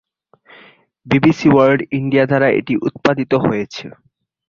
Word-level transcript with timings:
BBC 1.05 1.47
worldwide 1.51 1.91
India 1.97 2.25
দ্বারা 2.29 2.47
এটি 2.59 2.73
উৎপাদিত 2.87 3.31
হয়েছে। 3.43 3.85